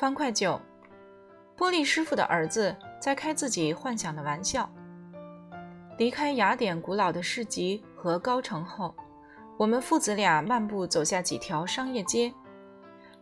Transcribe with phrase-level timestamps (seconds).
[0.00, 0.58] 方块九，
[1.58, 4.66] 玻璃师傅的儿子在开自己幻想的玩笑。
[5.98, 8.94] 离开雅典古老的市集和高城后，
[9.58, 12.32] 我们父子俩漫步走下几条商业街，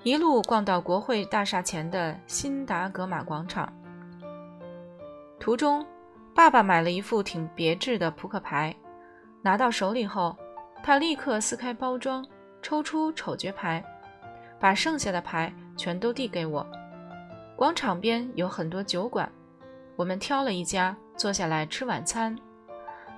[0.05, 3.73] 一路逛到国会大厦前的辛达格玛广场。
[5.41, 5.85] 途中，
[6.33, 8.73] 爸爸买了一副挺别致的扑克牌，
[9.43, 10.37] 拿到手里后，
[10.81, 12.25] 他立刻撕开包装，
[12.63, 13.85] 抽出丑角牌，
[14.61, 16.65] 把剩下的牌全都递给我。
[17.59, 19.29] 广场边有很多酒馆，
[19.97, 22.39] 我们挑了一家坐下来吃晚餐。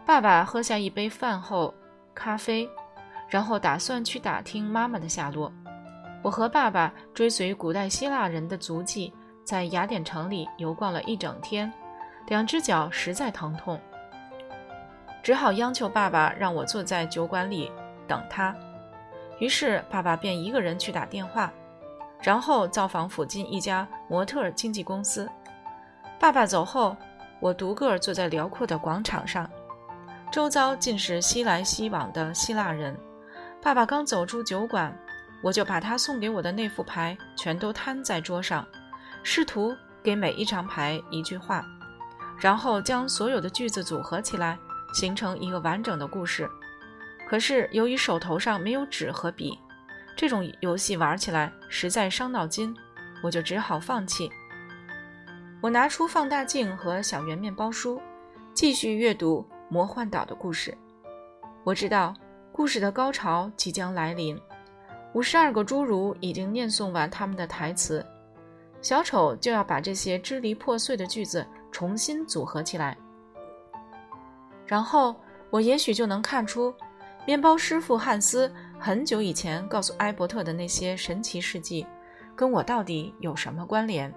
[0.06, 1.74] 爸爸喝下一杯饭后
[2.14, 2.66] 咖啡，
[3.28, 5.52] 然后打算去打听妈妈的下落。
[6.22, 9.12] 我和爸爸追随古代希腊人的足迹，
[9.44, 11.70] 在雅典城里游逛了一整天，
[12.26, 13.78] 两只脚实在疼痛，
[15.22, 17.70] 只好央求爸爸让我坐在酒馆里
[18.08, 18.56] 等他。
[19.38, 21.52] 于是爸爸便一个人去打电话，
[22.20, 25.28] 然后造访附近一家模特经纪公司。
[26.18, 26.96] 爸爸走后，
[27.40, 29.48] 我独个儿坐在辽阔的广场上。
[30.30, 32.96] 周遭尽是西来西往的希腊人。
[33.62, 34.96] 爸爸刚走出酒馆，
[35.42, 38.66] 我就把他送给我的那副牌全都摊在桌上，
[39.22, 41.64] 试图给每一张牌一句话，
[42.38, 44.56] 然后将所有的句子组合起来，
[44.94, 46.48] 形成一个完整的故事。
[47.28, 49.58] 可是由于手头上没有纸和笔，
[50.16, 52.74] 这种游戏玩起来实在伤脑筋，
[53.22, 54.30] 我就只好放弃。
[55.60, 58.00] 我拿出放大镜和小圆面包书，
[58.54, 59.46] 继续阅读。
[59.72, 60.76] 魔幻岛的故事，
[61.62, 62.12] 我知道
[62.50, 64.36] 故事的高潮即将来临。
[65.12, 68.04] 五十二个侏儒已经念诵完他们的台词，
[68.82, 72.98] 小丑就要把这些支离破碎的句子重新组合起来。
[74.66, 75.14] 然后
[75.50, 76.74] 我也许就能看出，
[77.24, 78.52] 面包师傅汉斯
[78.82, 81.86] 很久以前告诉埃伯特的那些神奇事迹，
[82.34, 84.10] 跟我到底有什么关联？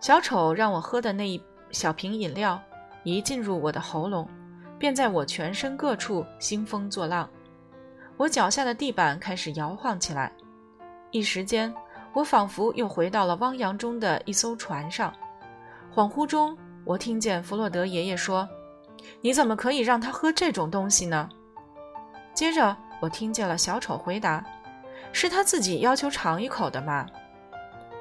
[0.00, 1.38] 小丑让我喝的那一
[1.70, 2.58] 小瓶饮料。
[3.02, 4.28] 一进入我的喉咙，
[4.78, 7.28] 便在我全身各处兴风作浪。
[8.18, 10.30] 我脚下的地板开始摇晃起来，
[11.10, 11.72] 一时间，
[12.12, 15.14] 我仿佛又回到了汪洋中的一艘船上。
[15.94, 18.46] 恍惚中，我听见弗洛德爷爷说
[19.22, 21.26] ：“你怎么可以让他喝这种东西呢？”
[22.34, 24.44] 接着，我听见了小丑回答
[25.12, 27.06] ：“是他自己要求尝一口的嘛。”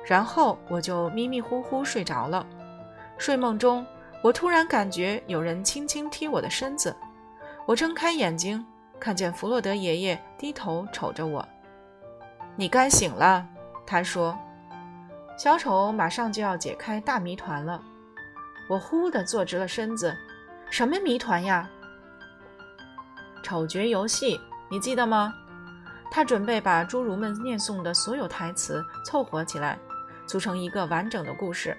[0.06, 2.46] 然后我就迷迷糊糊睡着了。
[3.18, 3.86] 睡梦中。
[4.22, 6.94] 我突然感觉有人轻轻踢我的身子，
[7.66, 8.66] 我睁开眼睛，
[9.00, 11.48] 看见弗洛德爷爷低头瞅着我。
[12.58, 13.48] 你该醒了，
[13.86, 14.38] 他说。
[15.38, 17.82] 小丑马上就要解开大谜团了。
[18.70, 20.14] 我忽地坐直了身子。
[20.70, 21.70] 什么谜团呀？
[23.50, 24.40] 丑角游戏，
[24.70, 25.34] 你记得吗？
[26.12, 29.80] 他准备把侏儒们念诵的所有台词凑合起来，
[30.28, 31.76] 组成一个完整的故事。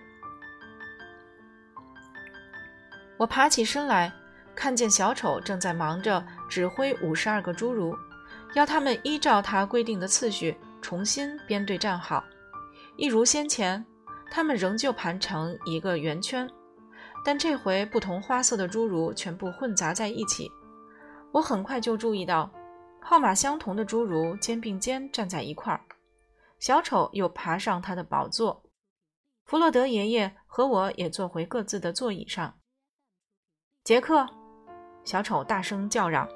[3.16, 4.12] 我爬起身来，
[4.52, 7.96] 看见小丑正在忙着指挥五十二个侏儒，
[8.54, 12.24] 要他们依照他规定的次序重新编队站好。
[12.96, 13.86] 一如先前，
[14.28, 16.50] 他们仍旧盘成一个圆圈，
[17.24, 20.50] 但这回不同花色的侏儒全部混杂在一起。
[21.32, 22.50] 我很快就注意到，
[23.00, 25.80] 号码相同的侏儒肩并肩站在一块儿。
[26.58, 28.62] 小丑又爬上他的宝座，
[29.46, 32.52] 弗洛德爷爷和我也坐回各自的座椅上。
[33.84, 34.26] 杰克，
[35.04, 36.28] 小丑大声叫嚷：“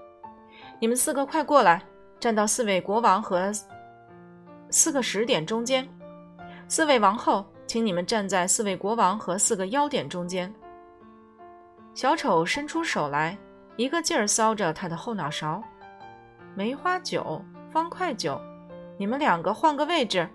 [0.80, 1.84] 你们四个快过来，
[2.18, 3.52] 站到四位国王和
[4.70, 5.86] 四个十点中间。
[6.68, 10.52] 四位王后，请你们站在四位国王和四个幺点中间。”
[11.94, 13.36] 小丑伸出手来，
[13.76, 15.62] 一个劲儿搔着他的后脑勺。
[16.54, 18.40] 梅花九，方块九，
[18.96, 20.28] 你们两个换个位置。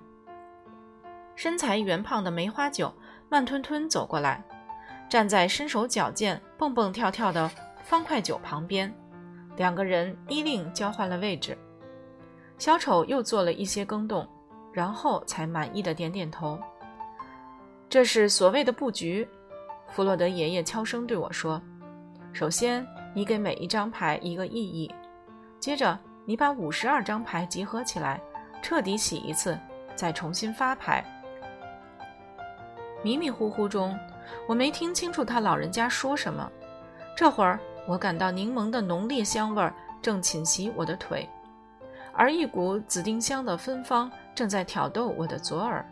[1.36, 2.94] 身材圆胖的梅花九
[3.30, 4.44] 慢吞吞走过来。
[5.10, 7.50] 站在身手矫健、蹦蹦跳跳的
[7.84, 8.94] 方块九旁边，
[9.56, 11.58] 两个人依令交换了位置。
[12.60, 14.28] 小丑又做了一些更动，
[14.72, 16.60] 然后才满意的点点头。
[17.90, 19.28] 这是所谓的布局，
[19.88, 21.60] 弗洛德爷爷悄声对我说
[22.32, 24.90] ：“首先，你给每一张牌一个意义；
[25.60, 28.22] 接着，你把五十二张牌集合起来，
[28.62, 29.58] 彻底洗一次，
[29.96, 31.04] 再重新发牌。”
[33.04, 33.98] 迷迷糊糊中。
[34.48, 36.48] 我没听清楚他老人家说什么。
[37.16, 39.74] 这会儿，我感到柠檬的浓烈香味
[40.04, 41.28] 正侵袭我的腿，
[42.14, 45.84] 而一股紫丁香的芬芳正在挑逗我的左耳。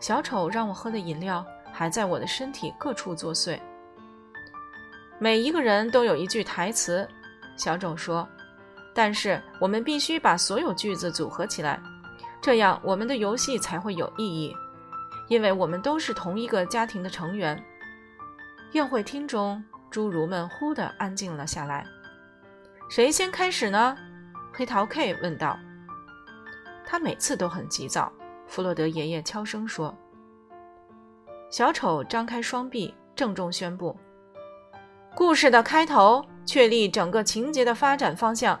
[0.00, 3.60] 小丑让我喝的饮料还在我的身体各处作祟。
[5.22, 7.06] 每一个人都有一句台词，
[7.54, 8.26] 小丑说，
[8.94, 11.78] 但是我们必须把所有句子组合起来，
[12.40, 14.56] 这样我们的游戏才会有意义，
[15.28, 17.62] 因为我们都是同一个家庭的成员。
[18.72, 19.62] 宴会厅中，
[19.92, 21.84] 侏儒们忽地安静了下来。
[22.88, 23.94] 谁先开始呢？
[24.54, 25.58] 黑桃 K 问道。
[26.86, 28.10] 他每次都很急躁。
[28.46, 29.94] 弗洛德爷爷悄声说。
[31.50, 33.94] 小丑张开双臂，郑重宣布
[35.14, 38.58] ：“故事的开头，确立整个情节的发展方向。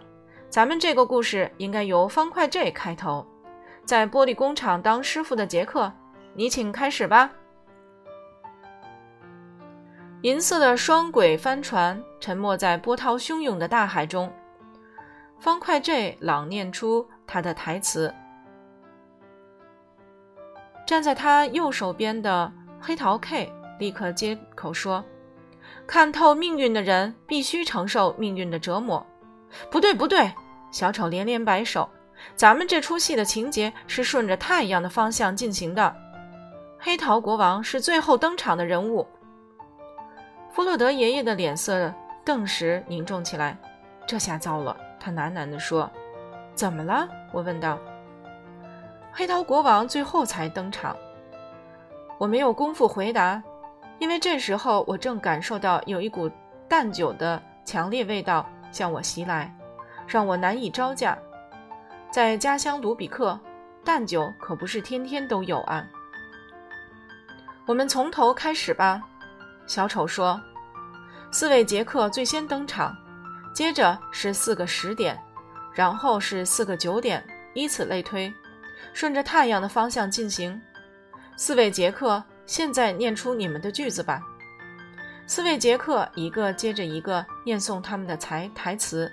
[0.48, 3.26] 咱们这个故事应该由方块 J 开头。
[3.84, 5.92] 在玻璃工厂当师傅的杰克，
[6.34, 7.30] 你请开始吧。”
[10.22, 14.30] 银色的双轨帆船沉没在波涛汹涌的大海中。
[15.38, 18.12] 方块 J 朗念出他的台词。
[20.86, 25.02] 站在他右手边的黑桃 K 立刻接口说
[25.86, 29.04] ：“看透命运的人必须承受命运的折磨。”
[29.70, 30.32] 不对，不对！
[30.70, 31.88] 小丑连连摆手
[32.36, 35.94] ：“咱们这出戏的情节是顺着太阳的方向进行的。
[36.78, 39.06] 黑桃国王是最后登场的人物。”
[40.52, 41.92] 弗洛德爷爷的脸色
[42.24, 43.56] 顿时凝重起来。
[44.06, 45.90] 这下糟了，他喃喃地说
[46.54, 47.78] ：“怎么了？”我问道。
[49.12, 50.96] 黑桃国王最后才登场。
[52.18, 53.42] 我没有功夫回答，
[54.00, 56.28] 因为这时候我正感受到有一股
[56.66, 59.54] 淡酒的强烈味道向我袭来，
[60.06, 61.16] 让我难以招架。
[62.10, 63.38] 在家乡卢比克，
[63.84, 65.86] 淡酒可不是天天都有啊。
[67.66, 69.00] 我们从头开始吧。
[69.66, 70.40] 小丑说
[71.30, 72.96] ：“四位杰克最先登场，
[73.54, 75.16] 接着是四个十点，
[75.72, 77.22] 然后是四个九点，
[77.54, 78.32] 以此类推，
[78.94, 80.60] 顺着太阳的方向进行。
[81.36, 82.20] 四位杰克，
[82.50, 84.20] 现在念出你们的句子吧。”
[85.24, 89.08] 四位杰克一个接着一个念诵他们的台台词。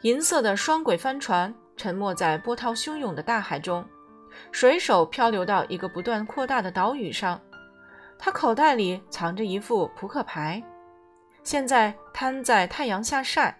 [0.00, 3.86] 银色的双轨帆船沉没在波涛汹涌的大海中，
[4.50, 7.40] 水手漂流到一个不断扩大的岛屿上。
[8.18, 10.60] 他口袋里藏着一副扑克牌，
[11.44, 13.56] 现在摊在太阳下晒。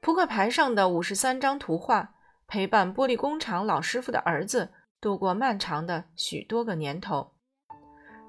[0.00, 2.14] 扑克牌上的五十三张图画
[2.46, 4.72] 陪伴玻璃工厂老师傅的儿子
[5.02, 7.32] 度过漫长的许多个年头。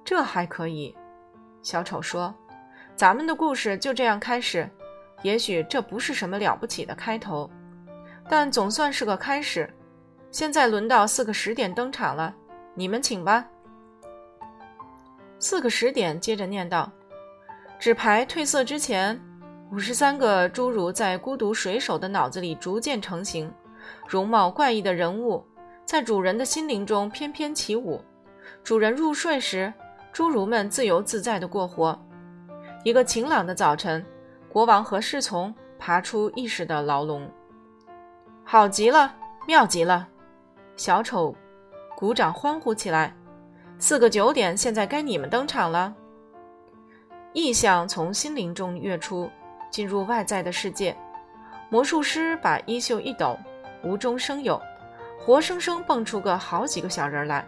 [0.04, 0.96] 这还可以，
[1.62, 2.34] 小丑说
[2.96, 4.70] ：“咱们的故事就这样开始。
[5.22, 7.50] 也许这不是什么了不起的开头，
[8.30, 9.72] 但总算是个开始。
[10.32, 12.34] 现在轮到四个十点登场了，
[12.74, 13.46] 你们请吧。”
[15.38, 16.92] 四个十点，接着念道
[17.80, 19.20] ：“纸牌褪色之前，
[19.72, 23.54] 五十三个侏儒在孤独水手的脑子里逐渐成型，
[24.08, 25.46] 容貌怪异的人物
[25.86, 28.04] 在主人的心灵中翩翩起舞。
[28.64, 29.72] 主人入睡时，
[30.14, 31.98] 侏儒们自由自在地过活。
[32.84, 34.06] 一个晴朗的早晨，
[34.50, 37.30] 国王和侍从爬出意识的牢笼。
[38.44, 39.14] 好极了，
[39.48, 40.08] 妙极了！
[40.76, 41.36] 小丑
[41.96, 43.14] 鼓掌欢呼起来。”
[43.78, 45.96] 四个九点，现在该你们登场了。
[47.32, 49.30] 意象从心灵中跃出，
[49.70, 50.94] 进入外在的世界。
[51.70, 53.38] 魔术师把衣袖一抖，
[53.84, 54.60] 无中生有，
[55.18, 57.48] 活生生蹦出个好几个小人来。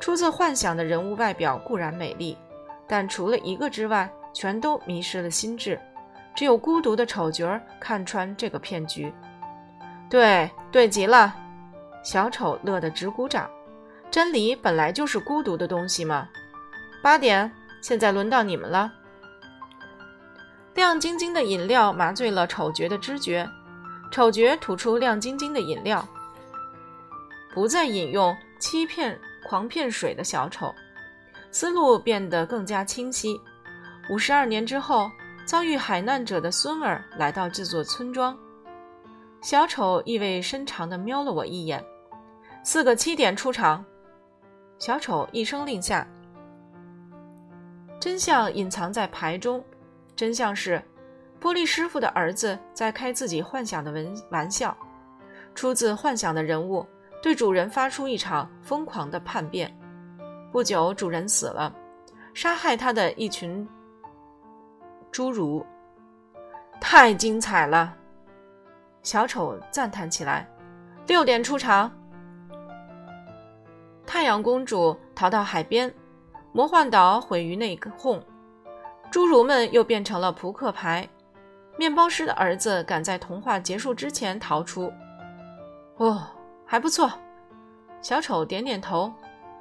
[0.00, 2.36] 出自幻想的人物外表固然美丽，
[2.86, 5.80] 但除了一个之外，全都迷失了心智。
[6.34, 9.12] 只有孤独的丑角儿看穿这个骗局。
[10.10, 11.34] 对，对极了！
[12.02, 13.48] 小丑乐得直鼓掌。
[14.10, 16.28] 真理本来就是孤独的东西嘛。
[17.02, 18.92] 八点，现在轮到你们了。
[20.74, 23.48] 亮晶晶的饮料麻醉了丑角的知觉，
[24.10, 26.06] 丑角吐出亮晶晶的饮料，
[27.54, 30.74] 不再饮用欺骗狂骗水的小丑，
[31.50, 33.40] 思路变得更加清晰。
[34.10, 35.10] 五十二年之后，
[35.44, 38.36] 遭遇海难者的孙儿来到这座村庄，
[39.40, 41.84] 小丑意味深长地瞄了我一眼。
[42.62, 43.84] 四个七点出场。
[44.78, 46.06] 小丑一声令下，
[48.00, 49.64] 真相隐藏在牌中。
[50.16, 50.82] 真相是，
[51.40, 54.76] 玻璃师傅的儿子在开自己幻想的玩玩笑。
[55.54, 56.84] 出自幻想的人物
[57.24, 59.74] 对主人发出一场疯狂的叛变。
[60.52, 61.74] 不久，主人死了，
[62.34, 63.66] 杀害他的一群
[65.10, 65.64] 侏儒。
[66.82, 67.96] 太精彩了！
[69.02, 70.46] 小丑赞叹起来。
[71.06, 71.90] 六点出场。
[74.06, 75.90] 太阳公主逃到海边，
[76.52, 78.20] 魔幻岛毁于内讧，
[79.10, 81.08] 侏儒们又变成了扑克牌。
[81.78, 84.92] 面包师的儿子赶在童话结束之前逃出。
[85.96, 86.22] 哦，
[86.66, 87.10] 还不错。
[88.00, 89.12] 小丑点点头。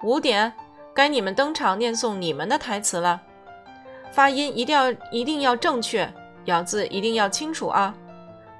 [0.03, 0.51] 五点，
[0.93, 3.21] 该你们登场念诵你们的台词了。
[4.11, 6.11] 发音一定要一定要正确，
[6.45, 7.95] 咬字一定要清楚啊！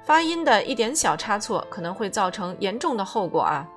[0.02, 3.68] 发音的一点小差错可能会造成严重的后果啊！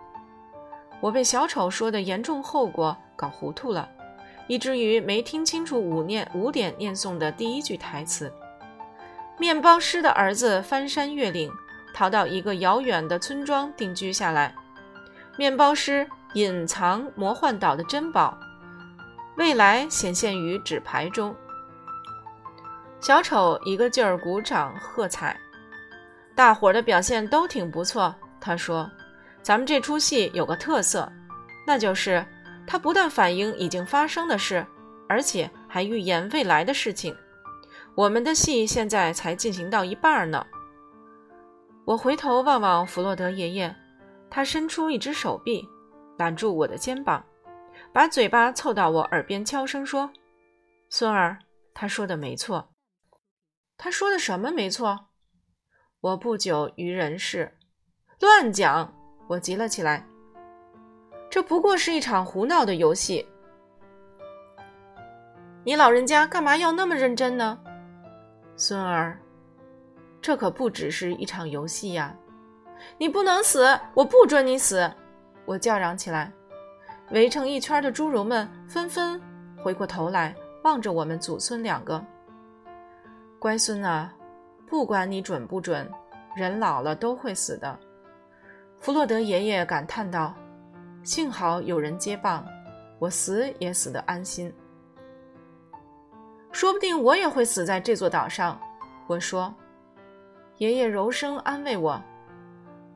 [1.01, 3.87] 我被小丑说的严重后果搞糊涂了，
[4.47, 8.31] 以至于没听清楚五念五点念诵的第一句台词。
[9.37, 11.51] 面包师的儿子翻山越岭，
[11.97, 14.53] 逃到一个遥远的村庄定居下来。
[15.35, 18.37] 面包师隐藏魔幻岛的珍宝，
[19.35, 21.35] 未来显现于纸牌中。
[22.99, 25.35] 小丑一个劲儿鼓掌喝彩，
[26.35, 28.13] 大伙儿的表现都挺不错。
[28.39, 28.87] 他说
[29.41, 31.11] ：“咱们这出戏有个特色，
[31.65, 32.23] 那就是
[32.67, 34.63] 它不但反映已经发生的事，
[35.09, 37.17] 而且还预言未来的事情。
[37.95, 40.45] 我们的戏现在才进行到一半呢。”
[41.87, 43.73] 我回头望望弗洛德爷爷，
[44.29, 45.65] 他伸出一只手臂
[46.17, 47.25] 揽住我的肩膀，
[47.93, 50.11] 把嘴巴凑到我耳边悄声说
[50.91, 51.39] ：“孙儿，
[51.73, 52.67] 他说的没错。”
[53.79, 55.07] 他说的什么没错？
[56.01, 57.57] 我不久于人世，
[58.19, 58.93] 乱讲！
[59.29, 60.05] 我急了起来。
[61.29, 63.25] 这不过是一场胡闹的游戏。
[65.63, 67.57] 你老人家干嘛要那么认真呢？
[68.57, 69.17] 孙儿，
[70.21, 72.13] 这可不只是一场游戏呀！
[72.97, 74.91] 你不能死，我不准你死！
[75.45, 76.31] 我叫嚷起来。
[77.11, 79.21] 围成一圈的侏儒们纷纷
[79.63, 82.03] 回过头来望着我们祖孙两个。
[83.39, 84.13] 乖孙啊，
[84.67, 85.89] 不管你准不准，
[86.35, 87.79] 人老了都会死的。
[88.79, 90.35] 弗洛德爷爷感叹道
[91.03, 92.45] ：“幸好有人接棒，
[92.99, 94.53] 我死也死得安心。
[96.51, 98.59] 说不定我也会死在这座岛上。”
[99.07, 99.53] 我说。
[100.57, 102.01] 爷爷柔声安慰我：“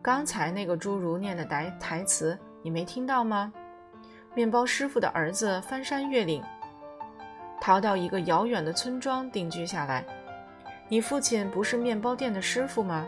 [0.02, 3.54] 刚才那个侏儒念的台台词，你没听到吗？
[4.34, 6.44] 面包师傅的儿子翻山越岭，
[7.60, 10.04] 逃到一个遥远的村庄定居下来。”
[10.90, 13.06] 你父亲不是面包店的师傅吗？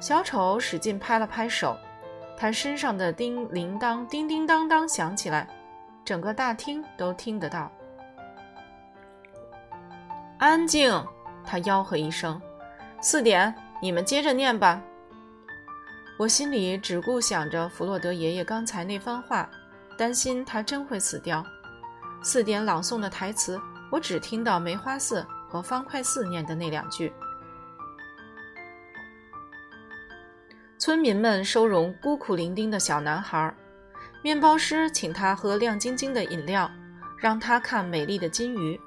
[0.00, 1.76] 小丑使劲拍了拍手，
[2.36, 5.48] 他身上的叮铃铛叮叮当当响起来，
[6.04, 7.72] 整个大厅都听得到。
[10.38, 10.92] 安静！
[11.44, 12.40] 他吆喝一声
[13.00, 14.82] ：“四点，你们接着念吧。”
[16.18, 19.48] 我心里只顾想着弗洛德爷爷刚才那番话，
[19.96, 21.44] 担心他真会死掉。
[22.22, 25.26] 四点朗诵的台词，我只听到梅花四。
[25.50, 27.12] 和方块四念的那两句。
[30.78, 33.52] 村民们收容孤苦伶仃的小男孩，
[34.22, 36.70] 面包师请他喝亮晶晶的饮料，
[37.18, 38.80] 让他看美丽的金鱼。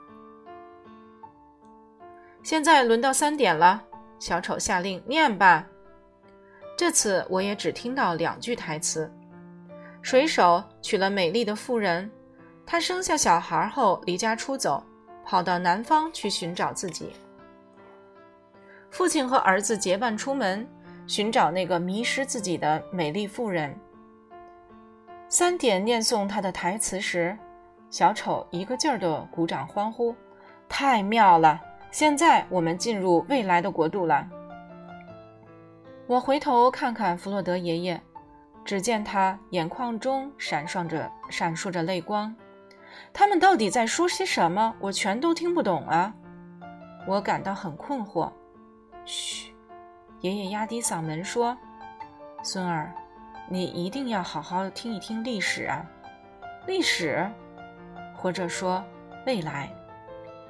[2.41, 3.83] 现在轮到三点了，
[4.23, 5.67] 小丑下令念吧。
[6.77, 9.11] 这次我也只听到两句台词：
[10.01, 12.09] 水手娶了美丽的妇人，
[12.65, 14.81] 他生下小孩后离家出走。
[15.25, 17.13] 跑到南方去寻找自己。
[18.91, 20.67] 父亲和儿子结伴出门，
[21.07, 23.73] 寻找那个迷失自己的美丽妇人。
[25.29, 27.37] 三点念诵他的台词时，
[27.89, 30.13] 小丑一个劲儿地鼓掌欢呼
[30.67, 31.61] ：“太妙了！
[31.93, 34.27] 现在我们进入未来的国度了。”
[36.07, 38.01] 我回头看看弗洛德爷爷，
[38.65, 42.35] 只见他眼眶中闪烁着闪烁着泪光。
[43.13, 44.73] 他们到底在说些什么？
[44.79, 46.11] 我全都听不懂啊！
[47.07, 48.31] 我感到很困惑。
[49.05, 49.53] 嘘，
[50.21, 51.55] 爷爷压低嗓门说
[52.43, 52.91] ：“孙儿，
[53.47, 55.85] 你一定要好好听一听历史啊，
[56.65, 57.29] 历史，
[58.15, 58.83] 或者说
[59.27, 59.69] 未来。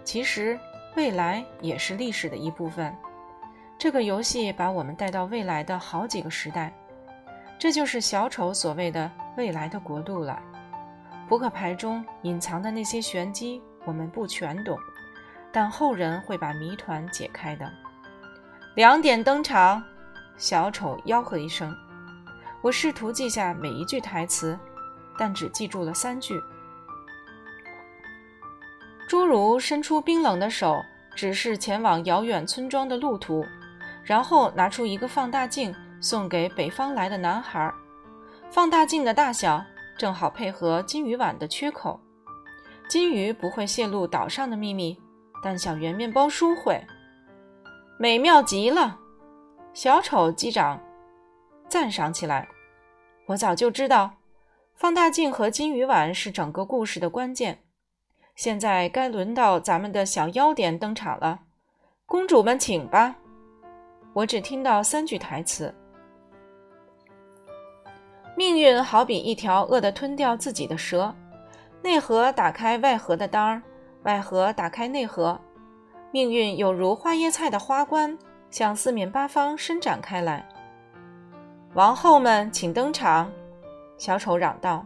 [0.06, 0.60] 其实
[0.96, 2.96] 未来也是历史的一部分。
[3.78, 6.74] 这个游戏把我们带到未来的好几个时代，
[7.60, 10.42] 这就是小丑所谓的未来的国度了。”
[11.28, 14.78] 扑克牌中隐藏的那些玄机，我们不全懂，
[15.52, 17.72] 但后人会把谜团解开的。
[18.76, 19.84] 两点登场，
[20.38, 21.76] 小丑吆喝一声。
[22.62, 24.58] 我试图记下每一句台词，
[25.18, 26.40] 但只记住了三句。
[29.13, 30.84] 侏儒伸出冰冷的手，
[31.15, 33.46] 指示前往遥远村庄的路途，
[34.03, 37.72] 然后拿出一个放大镜，送给北方来的男孩。
[38.50, 39.63] 放大镜的大小。
[40.00, 42.00] 正好配合金鱼碗的缺口，
[42.89, 45.00] 金鱼不会泄露岛上的秘密，
[45.43, 46.84] 但小圆面包叔会。
[48.00, 48.98] 美妙极了，
[49.75, 50.82] 小丑机长
[51.70, 52.48] 赞赏起来。
[53.27, 54.10] 我早就知道，
[54.74, 57.62] 放大镜和金鱼碗是整个故事的关键。
[58.36, 61.42] 现在该轮到咱们的小妖点登场了，
[62.06, 63.16] 公主们请吧。
[64.13, 65.74] 我只听到三句台词。
[68.36, 71.13] 命运好比一条饿得吞掉自己的蛇，
[71.84, 73.62] 内核打开外核的裆，
[74.04, 75.40] 外核打开内核。
[76.12, 78.18] 命运有如花椰菜的花冠，
[78.50, 80.48] 向四面八方伸展开来。
[81.74, 83.32] 王后们，请登场！
[83.98, 84.86] 小丑嚷道：“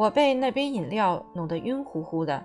[0.00, 2.42] 我被那杯饮料弄得晕乎乎的，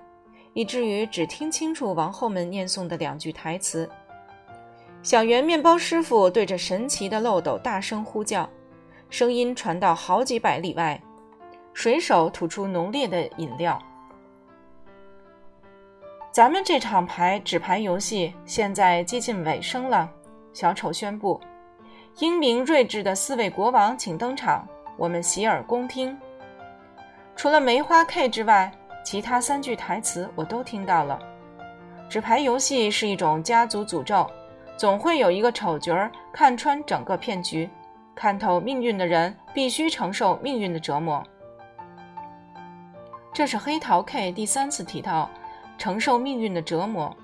[0.52, 3.90] 以至于只听清楚王后们念诵的两句台词。”
[5.02, 8.50] 小圆面包师傅对着神奇的漏斗大声呼叫，
[9.10, 11.02] 声音传到好几百里外。
[11.72, 13.82] 水手吐出浓烈的饮料。
[16.34, 20.12] 咱们这场牌纸牌游戏现在接近尾声了，
[20.52, 21.40] 小丑宣布
[22.20, 26.18] ：“英明睿智的四位国王，请登场，我们洗耳恭听。”
[27.36, 28.72] 除了梅花 K 之外，
[29.04, 31.20] 其他三句台词我都听到了。
[32.10, 34.30] 纸牌游戏是一种家族诅咒，
[34.78, 37.70] 总会有一个丑角儿看穿整个骗局，
[38.16, 41.22] 看透命运的人必须承受命运的折磨。
[43.34, 45.30] 这是黑桃 K 第三次提到
[45.78, 47.16] 承受命运的折磨，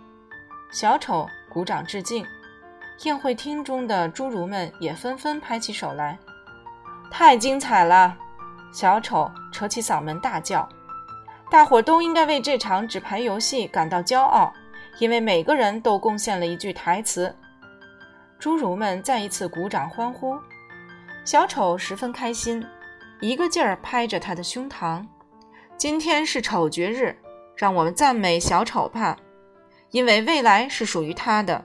[0.72, 2.26] 小丑鼓掌致敬，
[3.06, 6.18] 宴会厅中的侏儒们也纷纷拍起手来。
[7.10, 8.18] 太精彩了！
[8.72, 10.68] 小丑扯起嗓门大叫
[11.52, 14.52] ：“大伙都应该为这场纸牌游戏感到骄傲，
[15.00, 17.36] 因为每个人都贡献了一句台词。”
[18.40, 20.38] 侏儒们再一次鼓掌欢呼，
[21.24, 22.66] 小丑十分开心，
[23.20, 25.06] 一个劲儿拍着他的胸膛。
[25.78, 27.16] 今天是丑角日，
[27.56, 29.18] 让我们赞美小丑吧，
[29.92, 31.64] 因为未来是属于他的。